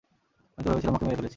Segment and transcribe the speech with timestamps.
[0.57, 1.29] আমি তো ভেবেছিলাম ওকে মেরে ফেলেছি।